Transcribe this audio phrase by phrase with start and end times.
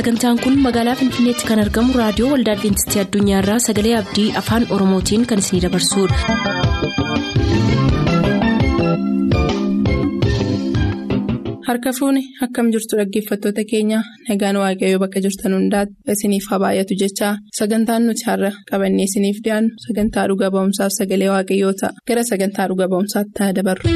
[0.00, 5.44] sagantaan kun magaalaa finfinneetti kan argamu raadiyoo waldaa adventistii addunyaarraa sagalee abdii afaan oromootiin kan
[5.44, 7.30] isinidabarsudha.
[11.68, 17.32] harka fuuni akkam jirtu dhaggeeffattoota keenya nagaan waaqayyoo bakka jirtan hundaati isiniif haa baay'atu jechaa
[17.60, 22.86] sagantaan nuti har'a qabannee isiniif dhiyaannu sagantaa dhuga ba'umsaaf sagalee waaqayyoo ta'a gara sagantaa dhuga
[22.94, 23.88] ba'umsaatti haa dabarru.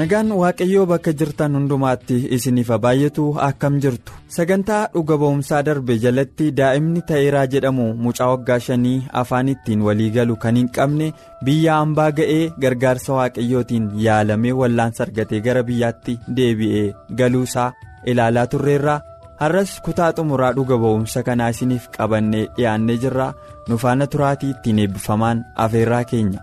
[0.00, 4.12] Nagaan waaqayyoo bakka jirtan hundumaatti isiniif haa baay'atu akkam jirtu?
[4.36, 10.36] Sagantaa dhuga ba'umsaa darbe jalatti daa'imni ta'eeraa jedhamu mucaa waggaa shanii afaan ittiin walii galu
[10.44, 11.10] kan hin qabne
[11.48, 16.86] biyya hambaa ga'ee gargaarsa waaqayyootiin yaalamee wallaansa argatee gara biyyaatti deebi'ee
[17.20, 17.68] galuusaa
[18.14, 19.00] ilaalaa turreerraa
[19.44, 23.28] har'as kutaa xumuraa dhuga ba'umsa kanaa isiniif qabannee dhiyaannee jirra.
[23.68, 26.40] Nu faana turaatii ittiin eebbifamaan afeerraa keenya.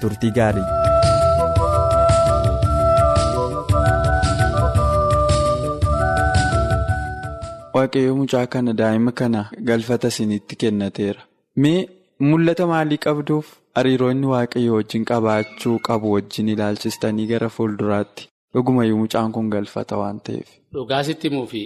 [0.00, 0.81] Turtii gaarii.
[7.82, 11.22] Waaqayyo mucaa kana daa'ima kana galfata isinitti kennateera
[11.64, 11.78] mee
[12.30, 13.46] mul'ata maalii qabduuf
[13.78, 18.22] hariiroo inni waaqayyo wajjin qabaachuu qabu wajjin ilaalchistanii gara fuulduraatti
[18.54, 20.48] dhugumayyuu mucaan kun galfata waan ta'eef.
[20.74, 21.62] Dhugaasitti muufi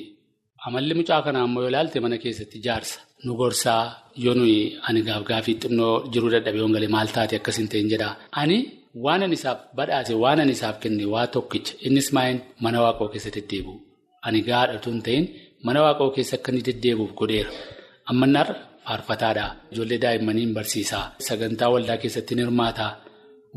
[0.67, 3.83] amalli mucaa kanaa ammoo yoo ilaalte mana keessatti jaarsa nu gorsaa
[4.25, 8.59] yoo nuyi ani gaafgaafii xinnoo jiruu dadhabee hongalee maal taate akkasin ta'in jedhaa ani
[9.07, 13.41] waan ani isaaf badhaase waan ani isaaf kenne waa tokkicha innis maayin mana waaqoo keessatti
[13.43, 13.75] deddeebi'u
[14.27, 15.25] ani gaadhatu hin ta'in.
[15.67, 17.51] Mana waaqoo keessa akka inni deddeebi'uuf godheera.
[18.11, 18.55] Ammannaarra
[18.87, 19.45] faarfataadha.
[19.73, 21.05] Ijoollee daa'immanii barsiisaa.
[21.29, 22.91] Sagantaa waldaa keessatti ni hirmaataa.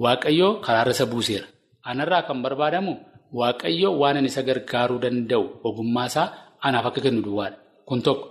[0.03, 1.47] Waaqayyoo karaarra isa buuseera.
[1.91, 2.93] Anarraa kan barbaadamu
[3.39, 6.25] Waaqayyoo waan ani isa gargaaruu danda'u ogummaasaa
[6.65, 7.57] anaaf akka kennu duwwaadha.
[7.87, 8.25] Kun tokko.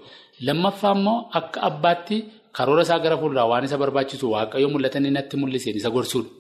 [0.47, 2.17] Lammaffaa immoo akka abbaatti
[2.57, 6.31] karoora isaa gara fuulduraa waan isa barbaachisu Waaqayyoo mul'atanii natti mul'iseen isa gorsuudha.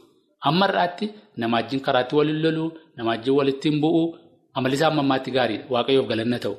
[0.49, 1.07] Ammarraatti
[1.37, 4.07] nama wajjin karaatti waliin loluu, nama wajjin walitti hin bu'uu,
[4.55, 5.67] amallisaa ammammaatti gaariidha.
[5.75, 6.55] Waaqayyoof galanna ta'u.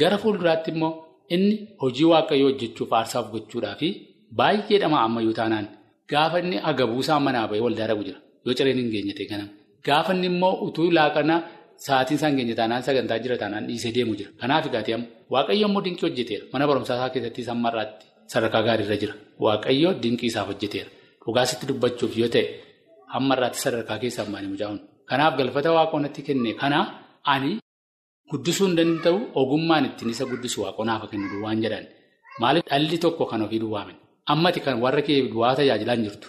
[0.00, 0.92] Gara fuulduraatti immoo
[1.34, 3.88] inni hojii waaqayyoo hojjechuuf aarsaaf gochuudhaa fi
[4.38, 5.66] baay'ee dhamaa ammayyuu taanaan
[6.12, 8.18] gaafa inni agabuusaa manaa bahee waldaa dhagu jira.
[8.46, 9.50] Yoo cireen hin geenye ta'e ganama.
[9.86, 11.36] Gaafa inni immoo utuu laaqana
[11.86, 14.30] sa'aatiin isaan geenye taanaan sagantaa jira taanaan dhiisee deemu jira.
[14.40, 14.98] Kanaaf egaatee
[15.34, 16.44] waaqayyo immoo dinqii hojjeteera.
[16.52, 19.14] Mana barumsaa isaa keessatti isaan marraatti sadarkaa gaariirra jira.
[19.44, 20.90] Waaqayyo dinqii isaaf hojjeteera.
[21.24, 22.44] Dhugaasitti dubbachuuf yoo ta'e
[23.14, 24.80] hammarraatti sadarkaa keessaa maanii mucaa'uun.
[25.10, 26.78] Kanaaf galfata waaqoonatti kenne kana
[27.34, 27.52] ani.
[28.32, 31.84] Guddisuu hin danda'u ogummaan ittiin isa guddisu waaqonaaf kennu duwwaan jedhan.
[32.40, 32.64] Maaliif?
[32.70, 33.96] Dhalli tokko kan ofii duwwaamin
[34.32, 36.28] ammati kan warra kee duwwaa tajaajilaa hin jirtu.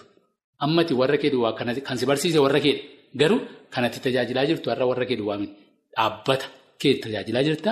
[0.64, 1.52] Ammati warra kee duwwaa
[1.86, 2.82] kan si barsiise warra keedha.
[3.20, 3.40] Garuu
[3.74, 5.50] kanatti tajaajilaa jirtu har'a warra kee duwwaamin
[5.96, 6.46] dhaabbata
[6.80, 7.70] kee tajaajilaa jirta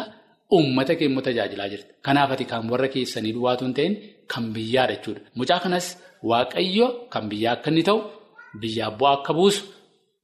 [0.55, 1.91] uummata kee immoo tajaajilaa jirta.
[2.07, 3.93] Kanaaf ati kan warra keessanii duwwaatu hin ta'in
[4.33, 5.21] kan biyyaadha jechuudha.
[5.39, 5.87] Mucaa kanas
[6.31, 7.99] waaqayyo kan biyyaa akka inni ta'u
[8.61, 9.63] biyyaa bu'aa akka buusu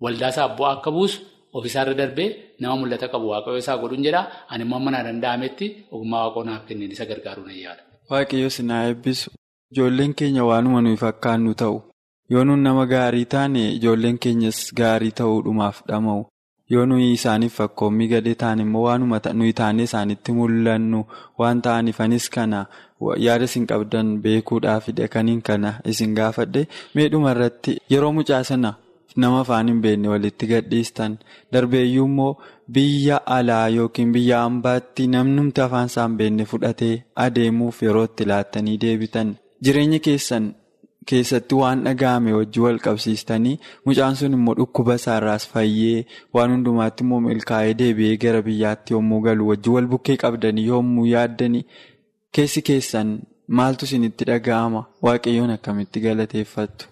[0.05, 1.19] waldaasaa bu'aa akka buusu.
[1.57, 2.29] Ofiisaarra darbee
[2.61, 7.05] nama mul'ata qabu waaqayyo isaa godhuun jedhaa ani immoo mana danda'ametti ogummaa waaqonaaf kenneen isa
[7.11, 7.83] gargaaruu nan yaada.
[8.11, 9.31] Waaqayyo sinaa eebbisu
[9.73, 11.77] ijoolleen keenya waanuma nuyi fakkaannu ta'u
[12.33, 16.25] yoo nuyi nama gaarii taane ijoolleen keenyas gaarii ta'uudhumaaf dhama'u
[16.75, 21.01] yoo nuyi isaaniif fakkoommii gadee taane immoo waanuma nuyi taanee isaanitti mul'annu
[21.43, 22.61] waan ta'aniif anis kana
[23.27, 26.63] yaada isin qabdan beekuudhaafidha kaniin kana isin gaafadhe
[26.95, 28.75] meedhuma irratti yeroo mucaa sana.
[29.23, 31.19] Nama afaan hin beekne walitti gadhiistan.
[31.53, 32.31] Darbeeyyuu immoo
[32.77, 36.95] biyya alaa yookiin biyya hambaatti namnumti afaan isaa hin beekne fudhatee
[37.27, 39.37] adeemuuf yeroo itti laattanii deebitan.
[39.65, 40.49] Jireenya keessan
[41.11, 43.55] keessatti waan dhaga'ame wajji wal qabsiistanii
[43.89, 46.05] mucaan sun immoo dhukkuba isaarraas fayyee
[46.39, 51.65] waan hundumaatti immoo milkaa'ee deebi'ee gara biyyaatti yommuu galu wajji wal bukkee qabdanii yommuu yaaddanii
[52.39, 53.17] keessi keessan
[53.61, 54.85] maaltu isinitti dhaga'ama?
[55.09, 56.87] Waaqayyoon akkamitti galateeffattu.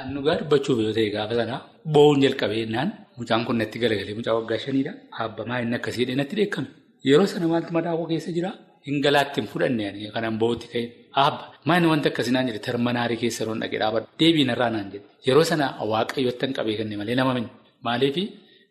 [0.00, 1.58] Annugaa dubbachuuf yoo ta'e gaafa sanaa
[1.94, 4.92] bo'uun jalqabee jennaan mucaan kun natti galagalee mucaa waggaa shaniidha.
[5.24, 6.68] Abbamaa inni akkasii natti dheekkame.
[7.08, 8.50] Yeroo sana maaltu mataa koo keessa jira?
[8.88, 10.84] Hingalaatti hin fudhanne kanaan bo'ootti ka'e.
[11.24, 15.04] Abba maani wanta akkasii naan jedhe termanaarii keessa yeroo dhaqee dhaabadhu deebiin irraa naan jedhe.
[15.28, 17.50] Yeroo sana waaqayyoottan qabee kenne malee nama minne.
[17.84, 18.16] Maaliif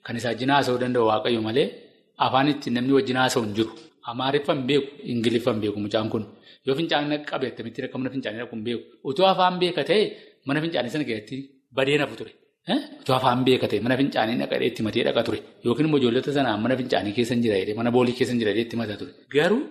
[0.06, 1.68] kan isaa wajjin haasa'uu danda'u waaqayyo malee
[2.26, 3.72] afaan ittiin namni wajjin haasa'u hin jiru.
[4.10, 6.24] Amaariffan beeku, Ingiliffan beeku mucaan kun.
[6.66, 8.84] Yoo fincaanii qabe akkamitti akka mana fincaanii dhaqu hin beeku.
[9.10, 10.02] Utuu afaan beeka ta'e
[10.48, 11.38] mana fincaanii sana keessatti
[11.78, 12.32] badee nafu ture.
[13.02, 15.40] Utuu afaan beeka ta'e mana fincaanii dhaqadhee itti matee dhaqa ture.
[15.66, 18.76] Yookiin immoo ijoollota sanaan mana fincaanii keessa hin jira mana boolii keessa hin jira itti
[18.82, 19.12] mataa ture.
[19.36, 19.62] Garuu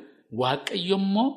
[0.42, 1.28] waaqayyo immoo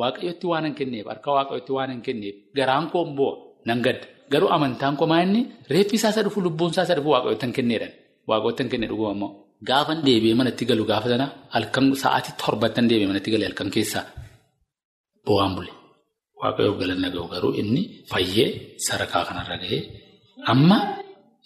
[0.00, 3.32] waaqayyotti waan hin kenneef harka waaqayyotti waan hin kenneef garaan koo immoo
[3.68, 4.06] nan gadda.
[4.32, 5.40] Garuu amantaan koo maa inni
[5.74, 7.92] reeffi isaa isa dhufu lubbuun isaa isa dhufu waaqayyotti hin kenneedhaan.
[8.30, 9.30] Waaqayyotti hin kenne dhuguma immoo.
[9.68, 14.04] Gaafa deebi'ee manatti galu gaafa sana halkan sa'aatii torbattan deebi'ee manatti galee halkan keessaa
[15.26, 15.70] bo'aan bule.
[16.42, 18.48] Waaqayyoof galanna ga'u garuu inni fayyee
[18.86, 19.80] sadarkaa kanarra gahee
[20.52, 20.78] amma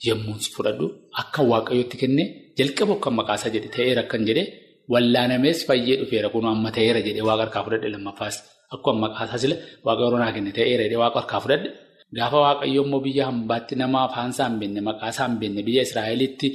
[0.09, 0.87] yommuu fudhadhu
[1.21, 2.27] akka waaqayyootti kennee
[2.59, 4.45] jalqaba kan maqaasaa jedhe ta'eera kan jedhe
[4.93, 6.29] wallaanamees fayyee dhufeera.
[6.35, 8.37] Kun amma ta'eera jedhee waaqa harkaa fudhadhe lammaffaas.
[8.75, 9.57] Akkuma maqaasaa sila
[9.87, 11.69] waaqayyoo naa kenne ta'eera jedhee waaqa harkaa fudhadhe.
[12.17, 16.49] Gaafa waaqayyoo immoo biyya hambaatti nama afaansaa hin beekne maqaasaa hin beekne biyya Israa'elitti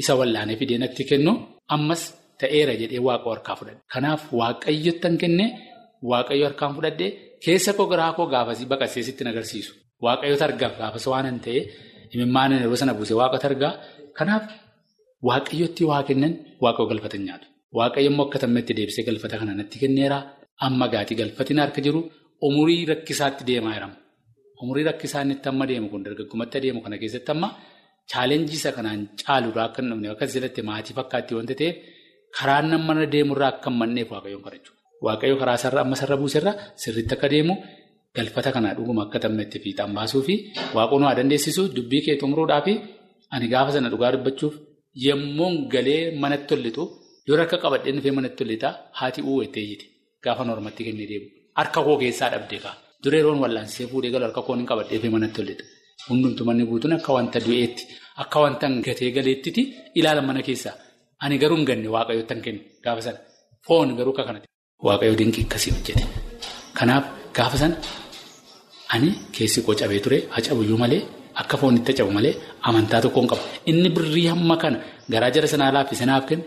[0.00, 1.32] isa wallaanee fidee natti kennu
[1.76, 2.02] ammas
[2.40, 3.78] ta'eera jedhee waaqa harkaa fudhadhe.
[3.92, 5.48] Kanaaf waaqayyottan kennee
[6.10, 7.10] waaqayyo harkaan fudhadhee
[7.44, 9.72] keessa koo garaa koo gaafasii baqaseesitti agarsiisu.
[10.04, 11.60] Waaqayyoota argaaf gaafasa waan hin ta'e
[12.14, 13.72] imimmaan yeroo sana buusee waaqota argaa.
[14.18, 14.44] Kanaaf
[15.28, 16.32] waaqayyotti waa kennan
[16.64, 17.46] waaqayoo galfatan nyaatu.
[17.78, 20.18] Waaqayyo immoo akka tammeetti deebisee galfata kana natti kenneera.
[20.66, 22.00] Amma gaatii galfatiin harka jiru
[22.48, 23.96] umurii rakkisaatti deemaa jirama.
[24.62, 27.48] Umurii rakkisaa inni amma deemu kun dargaggumatti adeemu kana keessatti amma
[28.12, 31.76] chaalenjii isa kanaan caaluudhaa akka hin dhufne akka asirratti maatii fakkaatti wanta ta'eef
[32.38, 34.74] karaan nama deemurraa akka hin manneef waaqayyoon kadhachuu.
[35.06, 36.52] Waaqayyo karaa sarara amma sarara buuserra
[36.82, 37.54] sirriitti akka deemu
[38.16, 40.34] galfata kanaa dhuguma akka tammeetti fiixaan baasuu fi
[40.76, 42.72] waaqoon waa dandeessisu dubbii kee xumuruudhaa fi
[43.34, 44.54] ani gaafa sana dhugaa dubbachuuf
[45.06, 46.82] yemmuun galee manatti tollitu
[47.28, 49.86] yoo harka qabadhee dhufee manatti tollitaa haati uwwittee jiti
[50.24, 51.26] gaafa normatti kennee deemu.
[51.58, 52.74] Harka koo keessaa dhabdee kaa.
[53.04, 55.64] Dureeroon wallaansee fuudhee galu harka koon hin qabadhee fi manatti tollita.
[56.08, 57.82] Hundumtu manni guutuun akka wanta du'eetti
[58.22, 59.62] akka wanta gatee galeettiti
[59.98, 60.74] ilaala mana keessaa.
[61.24, 63.18] Ani garuu hin ganne waaqayyoottan kennu gaafa sana.
[63.66, 64.48] Foon garuu akka kanatti.
[64.86, 66.04] Waaqayyoo dinqii akkasii hojjete.
[66.78, 67.04] Kanaaf
[67.36, 67.76] gaafa sana
[68.94, 71.02] ani keessi koo cabee ture hacabuyyuu malee
[71.42, 72.34] akka foonitti hacabu malee
[72.70, 73.42] amantaa tokkoon qaba.
[73.70, 74.78] Inni birrii hamma kana
[75.12, 76.44] garaa jara sanaa laaffise naaf kennu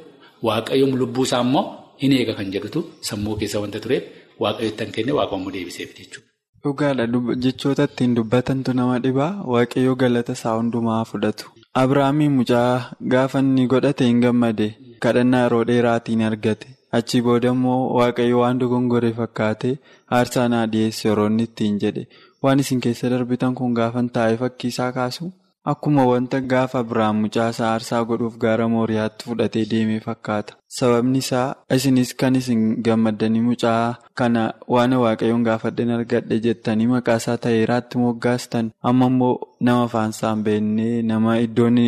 [0.49, 1.63] waaqayyoon lubbuu isaa immoo
[2.03, 4.03] hin eega kan jedhutu sammuu keessa wanta tureef
[4.45, 6.27] waaqayyoottan kenne waaqoommoo deebiseef jechuudha.
[6.63, 7.05] Dhugaadha
[7.45, 11.45] jechoota ittiin dubbatantu nama dhibaa waaqayyoo galata isaa hundumaa fudhatu.
[11.81, 14.67] Abiraamiin mucaa gaafa inni godhate hin gammade
[15.05, 16.67] kadhannaa yeroo dheeraatiin argate
[16.99, 19.71] achi booda immoo waaqayyo waan dogongore fakkaate
[20.17, 22.07] aarsaa naa dhiyeesse yeroo inni ittiin jedhe
[22.43, 25.31] waan isin keessa darbitan kun gaafan taa'ee fakkii isaa kaasu
[25.71, 30.53] akkuma wanta gaafa Abiraam mucaa isaa aarsaa godhuuf gaara mooriyaatti fudhatee deemee fakkaata.
[30.77, 31.45] Sababni isaa
[31.75, 34.41] isinis kan isin gammaddanii mucaa kana
[34.75, 39.31] waan waaqayyoon gaafadheen argadhe jettanii maqaa isaa ta'eeraatti moggaastan amma immoo
[39.69, 41.79] nama afaansaa hin beekne nama iddoon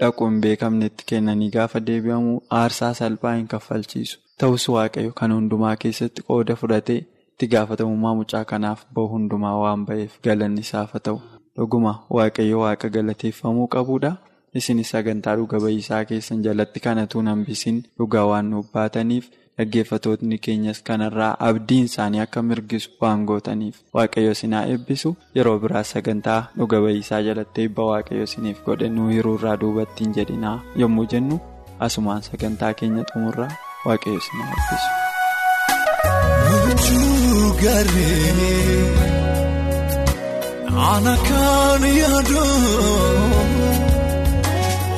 [0.00, 4.18] dhaqu hin beekamnetti kennanii gaafa deebi'amu aarsaa salphaa hin kaffalchiisu.
[4.40, 10.18] Ta'us waaqayyo kan hundumaa keessatti qooda fudhatee itti gaafatamummaa mucaa kanaaf bahu hundumaa waan ba'eef
[10.26, 11.18] galanni isaaf haa ta'u.
[11.56, 14.12] Dhuguma waaqayyo waaqa galateeffamuu qabudha.
[14.60, 19.26] Isinis sagantaa dhuga ba'iisaa keessan jalatti kanatu hambisiin dhugaa waan nuuf baataniif
[19.58, 26.40] dhaggeeffatootni keenyas kanarraa abdiin isaanii akka mirgisu waan gootaniif waaqayyo sinaa eebbisu yeroo biraas sagantaa
[26.58, 31.40] dhuga ba'iisaa jalatti eebba waaqayyo siniif godhe nu hiruurraa duubattiin jedhinaa yommuu jennu
[31.88, 33.52] asumaan sagantaa keenya xumurraa
[33.86, 34.90] waaqayyo sinaa eebbisu.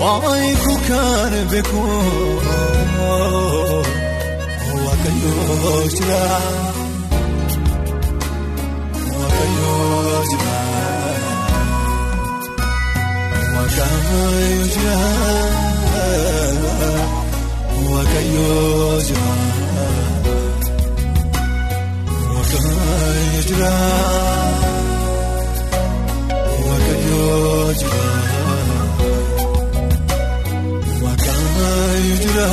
[0.01, 1.83] Waayiku kan beeku
[4.85, 6.23] waaqayyoo jira
[9.19, 10.57] waaqayyoo jira
[13.55, 14.97] waaqayyoo jira
[17.87, 19.29] waaqayyoo jira
[22.35, 23.73] waaqayyoo jira
[26.67, 28.03] waaqayyoo jira.
[31.03, 32.47] Waaqayyo jira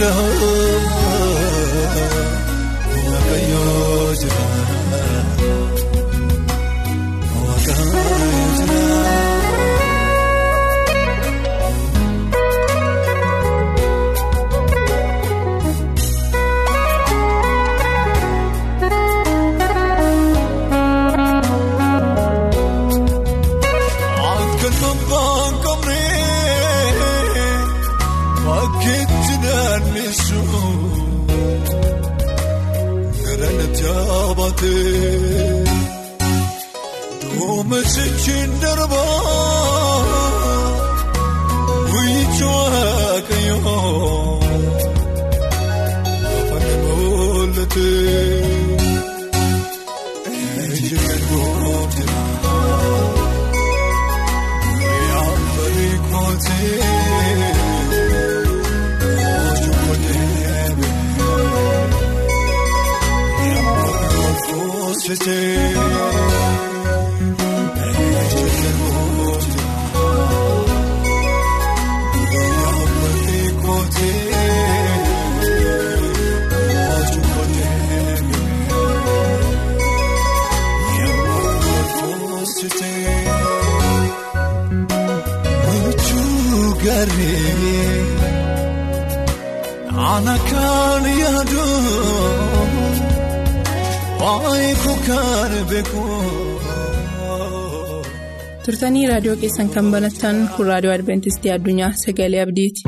[0.00, 0.29] Waaqayyoo jira
[98.70, 102.82] turtanii raadiyoo keessan kan banattan kun raadiyoo adventistii addunyaa sagalee abdiiti.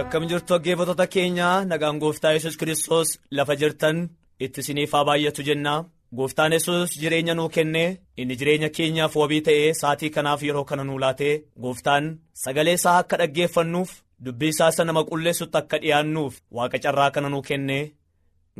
[0.00, 3.96] Akkam jirtu dhaggeeffattoota keenya nagaan gooftaa yesus kiristoos lafa jirtan
[4.44, 5.74] itti isiniif haa baay'atu jenna
[6.18, 7.84] gooftaan yesus jireenya nuu kenne
[8.20, 12.04] inni jireenya keenyaaf wabii ta'ee saatii kanaaf yeroo kana nuu laatee gooftaan
[12.44, 13.90] sagalee isaa akka dhaggeeffannuuf
[14.24, 17.78] dubbii isaa isa nama qulleessutti akka dhi'aannuuf waaqa carraa kana nuu kenne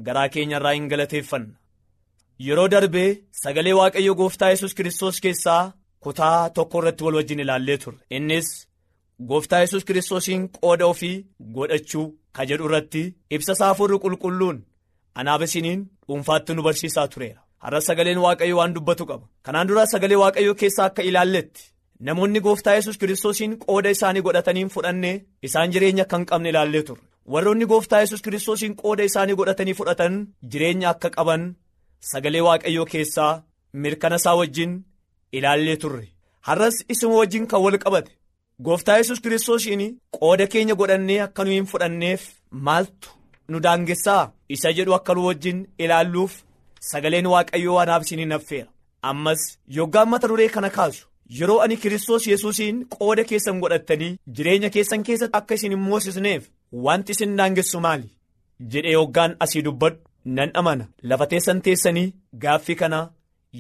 [0.07, 1.55] garaa keenya irraa hin galateeffanna.
[2.47, 3.09] Yeroo darbee
[3.43, 5.73] sagalee waaqayyo gooftaa yesus kiristoos keessaa
[6.05, 8.49] kutaa tokko irratti wal wajjin ilaallee turre innis.
[9.29, 11.17] Gooftaa yesus kiristoosiin qooda ofii
[11.57, 14.59] godhachuu ka jedhu irratti ibsa isaa qulqulluun
[15.15, 15.43] anaaf
[16.09, 17.41] dhuunfaatti nu barsiisaa tureera.
[17.65, 19.27] Har'a sagaleen waaqayyo waan dubbatu qaba.
[19.43, 21.63] Kanaan dura sagalee waaqayyoo keessaa akka ilaalletti
[22.07, 25.17] namoonni gooftaa yesus kiristoosiin qooda isaanii godhatanii fudhannee
[25.49, 27.07] isaan jireenya akka qabne ilaallee turre.
[27.33, 30.17] Warroonni gooftaa yesus kiristoosiin qooda isaanii godhatanii fudhatan
[30.51, 31.45] jireenya akka qaban
[32.11, 33.33] sagalee waaqayyoo keessaa
[33.85, 34.73] mirkana isaa wajjin
[35.33, 36.05] ilaallee turre.
[36.49, 38.13] Har'as isuma wajjin kan wal qabate.
[38.67, 39.83] Gooftaa yesus kiristoosiin
[40.19, 42.23] qooda keenya godhannee akka nu hin fudhanneef
[42.67, 43.09] maaltu
[43.49, 46.37] nu daangessaa isa jedhu akka nu wajjin ilaalluuf
[46.91, 48.69] sagaleen waaqayyoo anaaf isin affeera
[49.11, 49.43] ammas
[49.79, 51.07] yoggaan mata duree kana kaasu
[51.39, 56.43] yeroo ani kiristoos yesuusiin qooda keessan godhattanii jireenya keessan keessatti akka isin hin moosisneef
[56.87, 58.09] wanti isin daangessu maali?
[58.73, 60.85] Jedhee yoggaan asii dubbadhu nan amana.
[61.03, 62.13] Lafa teessan teessanii
[62.43, 63.01] gaaffii kana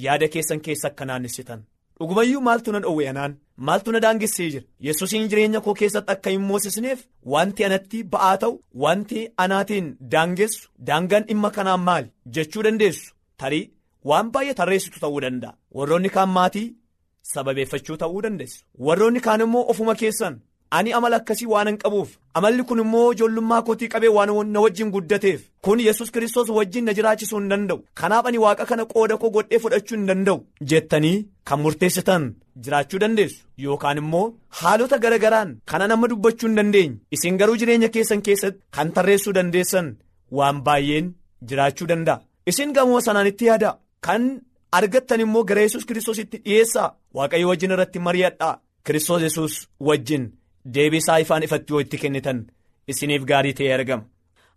[0.04, 1.60] yaada keessan keessa akka naannessitan.
[1.98, 3.34] dhugumayyuu maaltu na dhowwe anaan?
[3.66, 4.64] Maaltu na daangessee jira?
[4.86, 7.04] Yesuusiin jireenya koo keessatti akka hin moosisneef
[7.34, 8.54] wanti anatti ba'aa ta'u
[8.84, 12.08] wanti anaatiin daangessu daangaan dhimma kanaan maali?
[12.38, 13.14] Jechuu dandeessu.
[13.40, 13.70] Tarii
[14.12, 15.54] waan baay'ee tarreessitu ta'uu danda'a.
[15.76, 16.66] Warroonni kaan maatii
[17.32, 18.64] sababeeffachuu ta'uu dandeessu.
[18.88, 20.40] Warroonni kaan immoo ofuma keessan
[20.78, 22.10] ani amala akkasii waan hin qabuuf.
[22.38, 25.40] Amalli kun immoo ijoollummaa kootii qabee waan na wajjin guddateef.
[25.64, 27.78] Kun yesus kiristoos wajjin na jiraachisuu hin danda'u.
[28.00, 30.40] Kanaaf ani waaqa kana qooda koo godhee fudhachuu hin danda'u
[30.72, 31.16] jettanii
[31.50, 32.26] kan murteessitan
[32.64, 33.38] jiraachuu dandeessu.
[33.66, 34.24] Yookaan immoo
[34.62, 36.96] haalota garagaraan kana nama dubbachuu hin dandeenye.
[37.18, 39.94] Isin garuu jireenya keessan keessatti kan tarreessuu dandeessan
[40.40, 41.14] waan baay'een
[41.48, 42.20] jiraachuu danda'a.
[42.50, 43.76] Isin gamoo sanaan itti yaada
[44.06, 44.30] kan
[44.78, 46.94] argattan immoo gara yesus kiristoositti dhiyeessaa.
[47.14, 48.54] Waaqayyo wajjin irratti mari'adhaa.
[48.86, 50.24] Kiristoos yesus wajjin.
[50.74, 52.38] Deebisaa ifaan ifatti yoo itti kennitan
[52.92, 54.04] isiniif gaarii ta'ee argama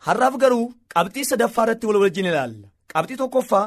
[0.05, 2.67] har'aaf garuu qabxii sadaffaa irratti wal wajjin ilaalla.
[2.93, 3.65] Qabxii tokkoffaa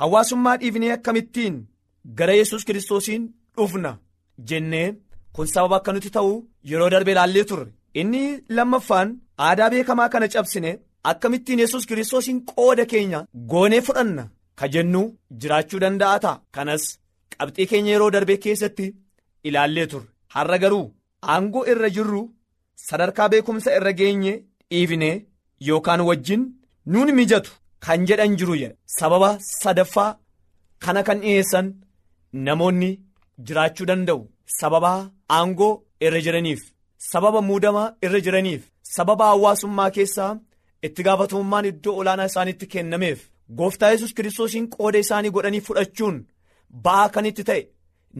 [0.00, 1.56] hawaasummaa dhiifnee akkamittiin
[2.18, 3.22] gara yesus kiristoosiin
[3.56, 3.92] dhufna
[4.48, 4.88] jennee
[5.34, 6.32] kun sababa akka nuti ta'u
[6.70, 7.66] yeroo darbe ilaallee turre.
[8.00, 8.24] Inni
[8.56, 9.08] lammaffaan
[9.46, 10.72] aadaa beekamaa kana cabsine
[11.10, 13.20] akkamittiin yesus kiristoosiin qooda keenya
[13.52, 14.24] goonee fudhanna
[14.58, 15.02] ka jennu
[15.40, 16.40] jiraachuu danda'a ta'a.
[16.54, 16.84] Kanas
[17.38, 18.86] qabxii keenya yeroo darbe keessatti
[19.48, 20.08] ilaallee turre.
[20.34, 20.86] Har'a garuu
[21.34, 22.22] aangoo irra jirru
[22.88, 24.34] sadarkaa beekumsa irra geenye
[24.70, 25.10] dhiifne
[25.68, 26.42] yookaan wajjin
[26.92, 27.50] nuun mijatu
[27.86, 29.30] kan jedhan jiru jedha sababa
[29.62, 30.10] sadaffaa
[30.84, 31.66] kana kan dhiyeessan
[32.46, 32.90] namoonni
[33.46, 34.22] jiraachuu danda'u
[34.60, 34.92] sababa
[35.38, 35.72] aangoo
[36.06, 36.62] irra jiraniif
[37.10, 38.62] sababa muudamaa irra jiraniif
[38.96, 40.32] sababa hawaasummaa keessaa
[40.86, 43.20] itti gaafatamummaan iddoo olaanaa isaanitti kennameef
[43.58, 46.16] gooftaa yesus kiristoosiin qooda isaanii godhanii fudhachuun
[46.84, 47.62] ba'aa kan itti ta'e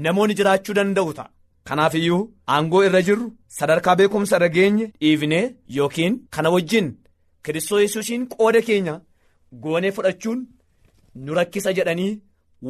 [0.04, 1.30] namoonni jiraachuu danda'u ta'a.
[1.68, 2.22] Kanaaf iyyuu
[2.54, 3.26] aangoo irra jirru
[3.58, 5.44] sadarkaa beekumsa irra geenye dhiifnee
[5.76, 6.88] yookiin kana wajjin
[7.44, 8.94] kiristoos yesuusiin qooda keenya
[9.64, 10.40] goonee fudhachuun
[11.24, 12.12] nu rakkisa jedhanii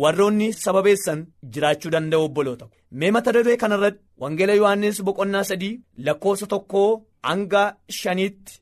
[0.03, 1.21] warroonni sababeessan
[1.53, 2.67] jiraachuu danda'u obboloota.
[2.99, 6.91] Mee mata duree kanarratti wangeela yohaannis boqonnaa sadii lakkoofsa tokkoo
[7.29, 7.63] hanga
[7.99, 8.61] shaniitti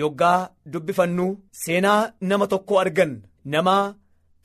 [0.00, 0.38] yoggaa
[0.72, 1.26] dubbifannu
[1.62, 3.12] seenaa nama tokkoo argan
[3.52, 3.76] nama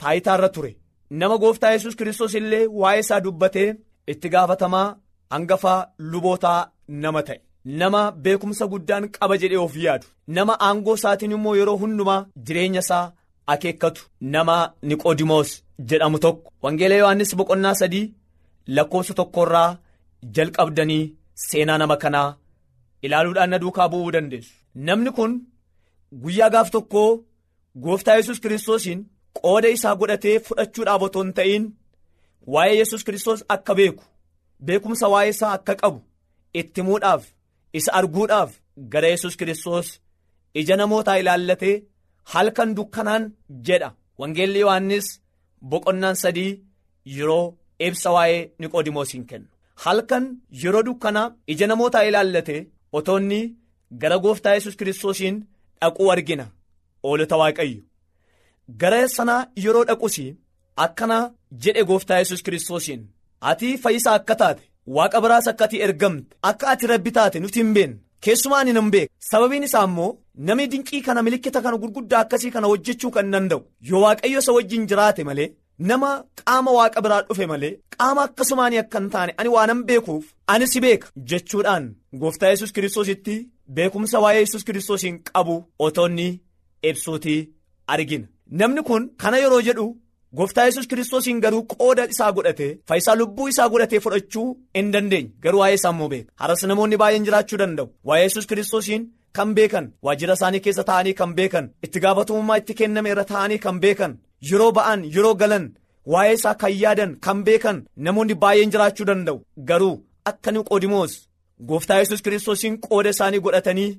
[0.02, 0.72] taayitaarra ture.
[1.20, 3.70] Nama gooftaa yesus kiristoos illee waa'ee isaa dubbatee
[4.12, 4.88] itti gaafatamaa
[5.34, 5.80] hangafaa
[6.12, 7.40] lubootaa nama ta'e.
[7.82, 10.08] Nama beekumsa guddaan qaba jedhee of yaadu.
[10.36, 13.12] Nama aangoo isaatiin immoo yeroo hundumaa jireenya isaa
[13.54, 14.02] akeekkatu.
[14.34, 14.58] Nama
[14.90, 15.50] niqoodimoos
[15.90, 16.52] jedhamu tokko.
[16.64, 18.06] Wangeela yohannis boqonnaa sadii
[18.76, 19.78] lakkoofsa tokkorraa
[20.36, 21.04] jalqabdanii
[21.48, 22.30] seenaa nama kanaa
[23.06, 24.54] ilaaluudhaan na duukaa bu'uu dandeessu.
[24.86, 25.32] Namni kun
[26.24, 27.10] guyyaa gaaf tokkoo
[27.84, 29.00] gooftaa yesus kiristoosiin
[29.42, 31.64] qooda isaa godhatee fudhachuudhaaf otoo hin ta'in
[32.54, 34.04] waa'ee yesus kiristoos akka beeku
[34.68, 36.00] beekumsa waa'ee isaa akka qabu
[36.60, 37.24] itti himuudhaaf
[37.80, 38.52] isa arguudhaaf
[38.94, 39.88] gara yesus kiristoos
[40.62, 41.76] ija namootaa ilaallatee
[42.34, 43.24] halkan dukkanaan
[43.68, 43.90] jedha.
[44.20, 45.08] Wangeelli yohannis
[45.72, 46.52] boqonnaan sadii
[47.18, 47.46] yeroo
[47.88, 49.48] ibsa waa'ee niqoodimoosiin kennu.
[49.84, 50.26] Halkan
[50.64, 52.62] yeroo dukkanaa ija namootaa ilaallatee
[52.98, 53.42] otoonni
[54.02, 55.36] gara gooftaa yesus kiristoosiin
[55.82, 56.46] dhaquu argina.
[57.08, 57.82] Oolota waaqayyo.
[58.82, 60.16] Gara sanaa yeroo dhaqus
[60.86, 61.18] akkana
[61.64, 63.02] jedhe gooftaa yesus kiristoosiin
[63.52, 64.64] ati fayyisaa akka taate
[64.98, 67.98] waaqa biraas akka ati ergamte akka ati rabbi taate nuti hin beekne.
[68.26, 70.12] Keessumaa ani nan beeka sababiin isaa immoo
[70.48, 73.62] namni dinqii kana milikkita kana gurguddaa akkasii kana hojjechuu kan danda'u.
[73.90, 75.50] Yoo waaqayyo isa wajjin jiraate malee
[75.90, 76.10] nama
[76.42, 80.80] qaama waaqa biraa dhufe malee qaama akkasumaanii akka hin taane ani waanan beekuuf ani si
[80.86, 81.08] beeka.
[81.34, 81.86] Jechuudhaan
[82.22, 83.36] gooftaa yesus kiristoositti
[83.80, 85.56] beekumsa waa'ee yesus kiristoosiin qabu
[85.90, 86.28] otoonni
[86.90, 87.40] ibsuutii
[87.88, 88.28] argina.
[88.60, 89.88] Namni kun kana yeroo jedhu.
[90.38, 95.32] Gooftaa yesus kiristoosiin garuu qooda isaa godhatee fayyisaa lubbuu isaa godhatee fudhachuu hin dandeenye.
[95.44, 96.32] Garuu waa'ee isaa immoo beeka.
[96.42, 97.88] Haras namoonni baay'een jiraachuu danda'u.
[98.08, 99.04] Waa'ee yesus kiristoosiin
[99.38, 103.80] kan beekan waajjira isaanii keessa taa'anii kan beekan itti gaafatamummaa itti kenname irra taa'anii kan
[103.84, 104.14] beekan
[104.52, 105.66] yeroo ba'an yeroo galan
[106.14, 109.38] waa'ee isaa kan yaadan kan beekan namoonni baay'een jiraachuu danda'u.
[109.70, 109.96] Garuu
[110.32, 111.14] akka niqoodimoos
[111.70, 113.92] gooftaa yesus kiristoosiin qooda isaanii godhatanii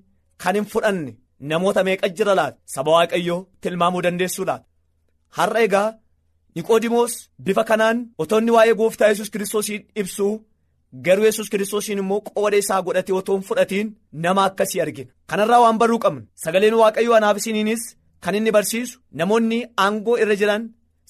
[0.44, 1.12] kan hin fudhanne
[1.50, 2.56] namoota meeqa jira laata?
[2.74, 4.64] Saba waaqayyoo tilmaamuu dandeessuu laata?
[5.38, 5.88] Har'a egaa.
[6.56, 7.12] Niqoodimoos
[7.46, 10.32] bifa kanaan otoonni waa'ee gooftaa yesus kiristoosiin ibsuu
[11.06, 13.88] garuu yesus kiristoosiin immoo qooda isaa godhatee otoo hin fudhatiin
[14.24, 17.82] nama akkasii argina kanarraa waan baruu qabna sagaleen waaqayyoo anaaf isiniinis
[18.26, 20.64] kan inni barsiisu namoonni aangoo irra jiran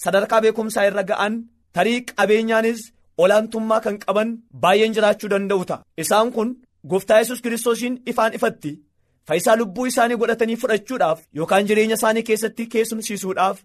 [0.05, 1.35] sadarkaa beekumsaa irra ga'an
[1.79, 2.81] tarii qabeenyaanis
[3.25, 4.29] olaantummaa kan qaban
[4.65, 6.51] baay'een jiraachuu danda'u ta'a isaan kun
[6.91, 8.73] gooftaa yesus kiristoosiin ifaan ifatti
[9.29, 13.59] fayyisaa lubbuu isaanii godhatanii fudhachuudhaaf yookaan jireenya isaanii keessatti keessumsiisuudhaaf.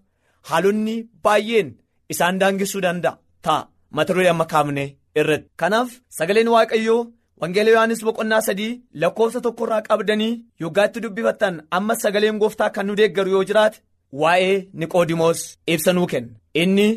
[0.49, 1.69] Haalonni baay'een
[2.13, 3.17] isaan daangessuu danda'a.
[3.45, 4.85] Ta'a mata duree amma kaafne
[5.19, 5.49] irratti.
[5.61, 7.01] Kanaaf sagaleen waaqayyoo
[7.41, 13.29] wangeela yohaannis boqonnaa sadii lakkoofsa tokkorraa qabdanii yoggaatti dubbifattan amma sagaleen gooftaa kan nu deeggaru
[13.35, 13.77] yoo jiraate
[14.21, 15.41] waa'ee niqoodimoos
[15.73, 16.33] ibsa nuu kenna.
[16.61, 16.87] Inni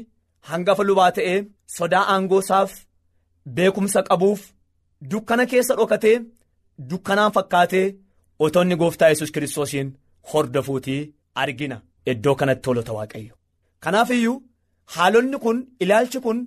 [0.50, 1.38] hangafa lubaa ta'ee
[1.76, 2.72] sodaa aangoo isaaf
[3.56, 4.40] beekumsa qabuuf
[5.10, 6.16] dukkana keessa dhokatee
[6.90, 7.86] dukkanaan fakkaatee
[8.44, 9.88] otoonni gooftaa yesus kiristoosiin
[10.32, 11.00] hordofuutii
[11.42, 11.76] argina.
[12.12, 13.34] Iddoo kanatti tolota waaqayyo
[13.84, 14.36] kanaaf iyyuu
[14.96, 16.38] haalonni kun ilaalchi kun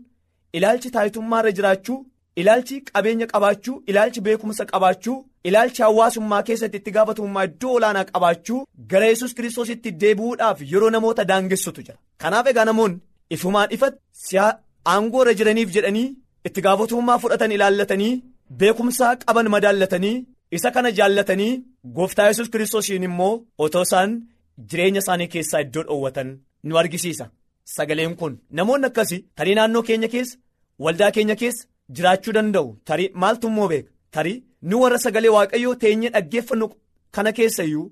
[0.57, 1.97] ilaalchi taayitummaa irra jiraachuu
[2.41, 5.17] ilaalchi qabeenya qabaachuu ilaalchi beekumsa qabaachuu
[5.51, 8.59] ilaalchi hawaasummaa keessatti itti gaafatamummaa iddoo olaanaa qabaachuu
[8.93, 12.99] gara yesus kiristoositti deebi'uudhaaf yeroo namoota daangessutu jira kanaaf egaa namoonni
[13.37, 14.37] ifumaan ifatti
[14.93, 16.07] aangoo irra jiraniif jedhanii
[16.47, 18.13] itti gaafatamummaa fudhatan ilaallatanii
[18.61, 20.15] beekumsa qaban madaallatanii
[20.57, 21.51] isa kana jaallatanii
[21.99, 23.33] gooftaa yesus kiristoosiin immoo
[23.65, 24.11] otoo isaan.
[24.69, 26.29] Jireenya isaanii keessaa iddoo dhoowwatan
[26.63, 27.25] nu argisiisa.
[27.75, 30.37] Sagaleen kun namoonni akkasii tarii naannoo keenya keessa
[30.85, 32.69] waldaa keenya keessa jiraachuu danda'u.
[32.87, 33.91] Tarii maaltu immoo beeka?
[34.15, 36.67] Tarii nu warra sagalee waaqayyoo teenyee dhaggeeffannu
[37.15, 37.91] kana keessa iyyuu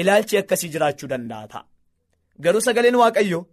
[0.00, 1.64] ilaalchi akkasii jiraachuu danda'a ta'a.
[2.44, 3.44] Garuu sagaleen waaqayyoo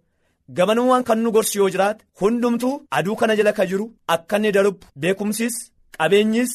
[0.56, 4.86] gamanummaan kan nu gorsu yoo jiraate hundumtuu aduu kana jala ka jiru akka inni darbu
[5.02, 5.54] beekumsis
[5.98, 6.52] qabeenyis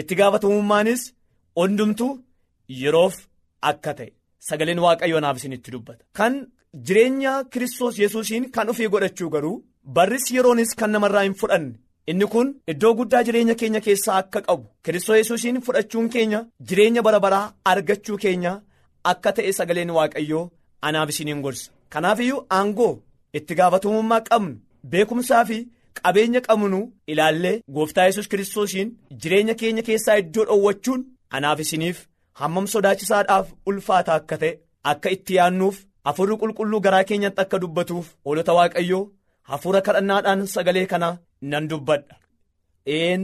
[0.00, 1.02] itti gaafatamummaanis
[1.60, 2.12] hundumtuu
[2.82, 3.16] yeroof
[3.70, 4.10] akka ta'e
[4.48, 6.04] sagaleen waaqayyoo naaf isinitti dubbata.
[6.18, 6.34] Kan
[6.86, 9.56] jireenya kiristoos yesuusiin kan ofii godhachuu garuu
[9.96, 11.74] barris yeroonis kan namarraa hin fudhanne
[12.12, 17.20] inni kun iddoo guddaa jireenya keenya keessaa akka qabu kiristoos yesuusiin fudhachuun keenya jireenya bara
[17.26, 18.52] baraa argachuu keenya
[19.12, 20.44] akka ta'e sagaleen waaqayyoo
[20.88, 21.70] anaaf isiniin gorsa.
[21.92, 22.92] Kanaafiyyuu aangoo
[23.38, 24.54] itti gaafatamummaa qabnu
[24.92, 25.58] beekumsaa fi
[26.00, 26.80] qabeenya qabnu
[27.12, 28.88] ilaallee gooftaa yesus kiristoosiin
[29.22, 31.00] jireenya keenya keessaa iddoo dhoowwachuun
[31.38, 31.98] anaaf isiniif
[32.40, 34.52] hammam sodaachisaadhaaf ulfaata akka ta'e
[34.92, 35.76] akka itti yaannuuf
[36.08, 39.02] hafuurri qulqulluu garaa keenyatti akka dubbatuuf hoolota waaqayyoo
[39.50, 41.08] hafuura kadhannaadhaan sagalee kana
[41.50, 42.14] nan dubbadha.
[42.98, 43.22] Een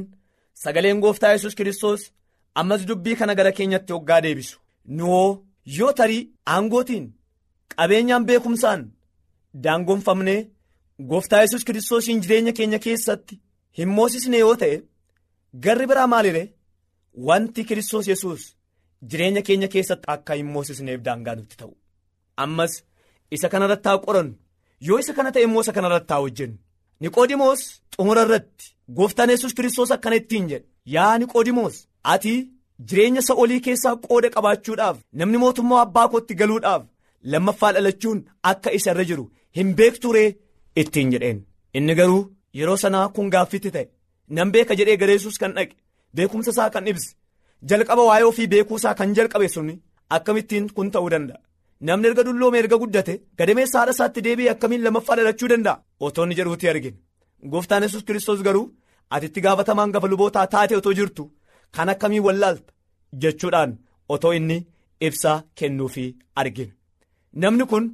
[0.62, 2.02] sagaleen gooftaa yesus kiristoos
[2.60, 4.56] ammas dubbii kana gara keenyatti hoggaa deebisu
[4.96, 5.30] nuhoo
[5.78, 6.22] yoo tarii
[6.54, 7.06] aangootiin
[7.76, 8.82] qabeenyaan beekumsaan
[9.64, 10.40] daangonfamnee
[11.10, 13.40] gooftaa yesus kiristoosiin jireenya keenya keessatti
[13.78, 14.76] hin moosisne yoo ta'e
[15.64, 16.42] garri biraa maalire
[17.28, 18.42] wanti kiristoos yesus
[19.10, 21.72] jireenya keenya keessatti akka hin moosisneef daangaa nutti ta'u.
[22.44, 22.72] Ammas
[23.38, 24.34] isa kanarratti haa qorannu
[24.88, 26.56] yoo isa kana ta'e immoo isa kanarratti haa hojjennu.
[27.00, 27.60] Niqoodimoos
[27.96, 31.76] xumura irratti gooftaan yesus kiristoos akkana ittiin jedhe yaa niqoodimoos
[32.14, 32.32] ati
[32.88, 36.82] jireenya isa olii keessaa qooda qabaachuudhaaf namni mootummaa abbaa kootti galuudhaaf
[37.34, 39.24] lammaffaa dhalachuun akka isa irra jiru
[39.56, 40.28] hin beekturee
[40.82, 41.38] ittiin jedheen.
[41.74, 42.22] Inni garuu
[42.58, 43.86] yeroo sanaa kun gaaffitti ta'e
[44.36, 45.74] nan beeka jedhee gara yesus kan dhaqe.
[46.16, 47.10] Beekumsa isaa kan ibse
[47.68, 49.74] jalqaba waa'ee ofii beekuu isaa kan jalqabe suni
[50.16, 51.38] akkamittiin kun ta'uu danda'a.
[51.86, 55.80] Namni erga dulloome erga guddate gadameessa haadha isaatti deebi'ee akkamiin lammaffaa dhalachuu danda'a?
[56.06, 56.98] Otoonni jedhuuti argine
[57.52, 58.66] gooftaan yesus kiristoos garuu
[59.14, 61.24] ati itti gaafatamaan gafa lubootaa taate otoo jirtu
[61.76, 62.72] kan akkamiin wallaalta?
[63.22, 63.72] jechuudhaan
[64.14, 64.58] otoo inni
[65.06, 66.72] ibsaa kennuufii argine
[67.42, 67.84] namni kun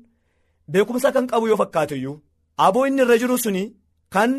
[0.73, 2.17] beekumsa kan qabu yoo fakkaateyyuu
[2.67, 3.63] aboo inni irra jiru suni
[4.15, 4.31] kan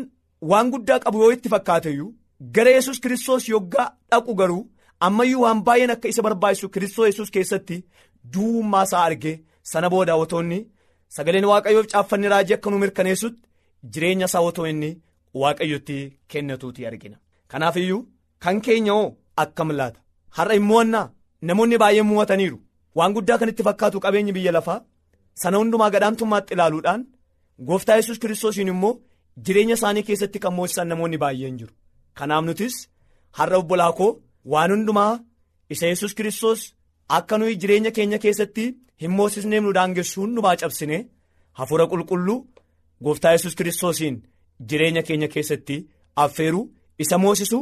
[0.50, 2.14] waan guddaa qabu yoo itti fakkaateyyuu
[2.54, 4.62] gara yesus kiristoos yoggaa dhaqu garuu
[5.06, 7.76] ammayyuu waan baay'een akka isa barbaachisu kiristoos yesus keessatti
[8.32, 9.36] duwwummaa isaa argee
[9.72, 10.58] sana booda otoonni
[11.16, 13.42] sagaleen waaqayyoof caaffanni raajii akka nu mirkaneessutti
[13.92, 14.90] jireenya isaa otoo inni
[15.42, 15.96] waaqayyotti
[16.30, 17.16] kennatuuti argina.
[17.50, 18.00] Kanaafiyyuu
[18.42, 20.00] kan keenya hoo akkam laata
[20.36, 21.06] har'a hin mo'annaa.
[21.48, 22.58] Namoonni baay'een mo'ataniiru
[22.98, 24.80] waan guddaa kan itti fakkaatu qabeenyi biyya lafaa
[25.42, 27.02] sana hundumaa gadaantummaatti ilaaluudhaan
[27.68, 28.94] gooftaa yesus kiristoosiin immoo
[29.44, 31.72] jireenya isaanii keessatti kan moosisan namoonni baay'een jiru.
[32.18, 32.74] Kanaaf nutis
[33.38, 34.10] har'a obbolaa koo
[34.44, 35.12] waan hundumaa
[35.76, 36.60] isa yesus kiristoos
[37.18, 38.64] akka nuyi jireenya keenya keessatti
[39.02, 40.98] hin moosisneef nu daangessu hundumaa cabsine
[41.60, 42.38] hafuura qulqulluu
[43.04, 44.16] gooftaa yesus kiristoosiin
[44.70, 45.76] jireenya keenya keessatti
[46.24, 46.64] affeeruu
[47.06, 47.58] isa moosisu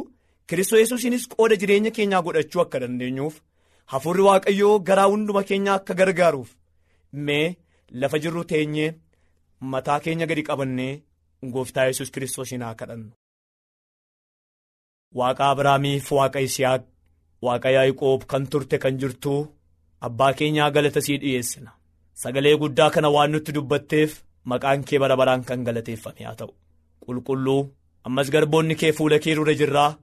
[0.51, 3.35] kiristoos yesuusiinis qooda jireenya keenyaa godhachuu akka dandeenyuuf
[3.93, 6.49] hafuurri waaqayyoo garaa hunduma keenyaa akka gargaaruuf
[7.27, 7.45] mee
[8.01, 8.89] lafa jirru teenyee
[9.73, 10.93] mataa keenya gadi qabannee
[11.53, 13.11] gooftaa yesus kiristoosiin haa kadhannu.
[15.15, 16.83] Waaqa Abiraamiif Waaqa Isiyaaq
[17.41, 19.47] Waaqa Yaa'iqoob kan turte kan jirtu
[20.01, 21.71] abbaa keenyaa galata sii dhiyeessina.
[22.13, 26.51] Sagalee guddaa kana waan nutti dubbatteef maqaan kee bara baraan kan galateeffame haa ta'u.
[27.05, 27.69] Qulqulluu
[28.05, 29.95] ammas garboonni kee fuula kee dura jirraa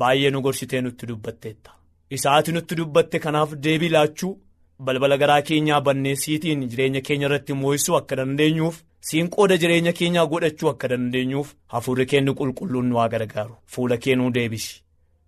[0.00, 1.70] baay'ee nu gorsitee nutti dubbatteetta.
[2.10, 4.38] Isaati nutti dubbatte kanaaf deebii laachuu
[4.78, 10.26] balbala garaa keenyaa bannee siitiin jireenya keenya irratti moo'isuu akka dandeenyuuf siin qooda jireenya keenyaa
[10.32, 13.54] godhachuu akka dandeenyuuf hafuurri keenni qulqulluun haa gargaaru.
[13.72, 14.82] Fuula kee nuu deebisi.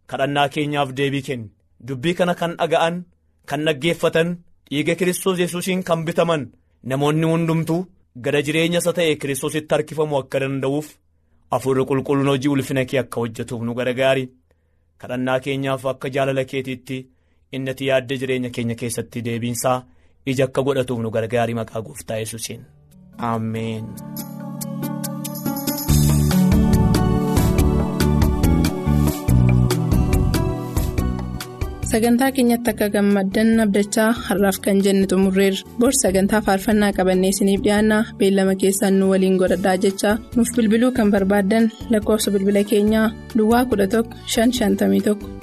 [0.06, 1.50] Kadhannaa keenyaaf deebii kenni.
[1.88, 3.04] Dubbii kana kan dhaga'an
[3.46, 4.36] kan dhaggeeffatan
[4.70, 6.48] dhiiga kiristoos yesuusiin kan bitaman
[6.82, 7.86] namoonni hundumtuu
[8.24, 10.88] gara jireenya isa ta'e kiristoositti harkifamuu akka danda'uuf
[11.50, 14.24] hafuurri qulqulluun hojii ulfina kee akka hojjetuuf nu gargaari.
[15.00, 16.98] Kadhannaa keenyaaf akka jaalala keetiitti
[17.52, 19.78] inni ati yaadde jireenya keenya keessatti deebiinsaa
[20.26, 22.64] ija akka godhatuuf nu gargaari maqaa gooftaa yesuusiin
[23.18, 23.84] ameen.
[31.90, 37.98] sagantaa keenyatti akka gammaddan abdachaa har'aaf kan jenne xumurreerra bor sagantaa faarfannaa qabannee isiniif dhiyaanna
[38.18, 44.04] beellama keessaan nu waliin godhadhaa jechaa nuuf bilbiluu kan barbaaddan lakkoofsa bilbila keenyaa duwwaa 11
[44.36, 45.37] 551